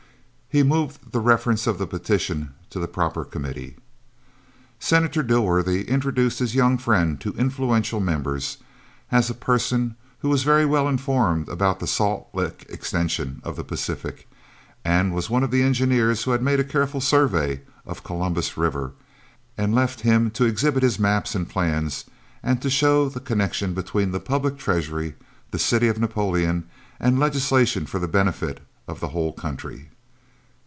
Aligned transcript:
He 0.53 0.63
moved 0.63 1.13
the 1.13 1.21
reference 1.21 1.65
of 1.65 1.77
the 1.77 1.87
petition 1.87 2.53
to 2.71 2.77
the 2.79 2.89
proper 2.89 3.23
committee. 3.23 3.77
Senator 4.81 5.23
Dilworthy 5.23 5.87
introduced 5.87 6.39
his 6.39 6.53
young 6.55 6.77
friend 6.77 7.17
to 7.21 7.31
influential 7.37 8.01
members, 8.01 8.57
as 9.13 9.29
a 9.29 9.33
person 9.33 9.95
who 10.19 10.27
was 10.27 10.43
very 10.43 10.65
well 10.65 10.89
informed 10.89 11.47
about 11.47 11.79
the 11.79 11.87
Salt 11.87 12.27
Lick 12.33 12.65
Extension 12.67 13.39
of 13.45 13.55
the 13.55 13.63
Pacific, 13.63 14.27
and 14.83 15.15
was 15.15 15.29
one 15.29 15.41
of 15.41 15.51
the 15.51 15.63
Engineers 15.63 16.23
who 16.23 16.31
had 16.31 16.41
made 16.43 16.59
a 16.59 16.65
careful 16.65 16.99
survey 16.99 17.61
of 17.85 18.03
Columbus 18.03 18.57
River; 18.57 18.91
and 19.57 19.73
left 19.73 20.01
him 20.01 20.29
to 20.31 20.43
exhibit 20.43 20.83
his 20.83 20.99
maps 20.99 21.33
and 21.33 21.47
plans 21.49 22.03
and 22.43 22.61
to 22.61 22.69
show 22.69 23.07
the 23.07 23.21
connection 23.21 23.73
between 23.73 24.11
the 24.11 24.19
public 24.19 24.57
treasury, 24.57 25.15
the 25.51 25.57
city 25.59 25.87
of 25.87 25.97
Napoleon 25.97 26.65
and 26.99 27.17
legislation 27.17 27.85
for 27.85 27.99
the 27.99 28.07
benefit 28.09 28.59
off 28.85 28.99
the 28.99 29.07
whole 29.15 29.31
country. 29.31 29.87